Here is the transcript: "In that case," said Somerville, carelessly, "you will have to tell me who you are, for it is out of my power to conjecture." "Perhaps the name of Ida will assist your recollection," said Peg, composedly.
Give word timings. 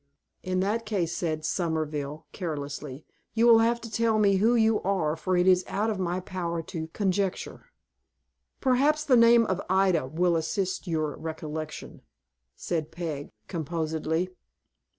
"In 0.41 0.61
that 0.61 0.87
case," 0.87 1.15
said 1.15 1.45
Somerville, 1.45 2.25
carelessly, 2.31 3.05
"you 3.35 3.45
will 3.45 3.59
have 3.59 3.79
to 3.81 3.91
tell 3.91 4.17
me 4.17 4.37
who 4.37 4.55
you 4.55 4.81
are, 4.81 5.15
for 5.15 5.37
it 5.37 5.47
is 5.47 5.63
out 5.67 5.91
of 5.91 5.99
my 5.99 6.19
power 6.19 6.63
to 6.63 6.87
conjecture." 6.87 7.67
"Perhaps 8.59 9.03
the 9.03 9.15
name 9.15 9.45
of 9.45 9.61
Ida 9.69 10.07
will 10.07 10.35
assist 10.35 10.87
your 10.87 11.15
recollection," 11.17 12.01
said 12.55 12.89
Peg, 12.91 13.29
composedly. 13.47 14.31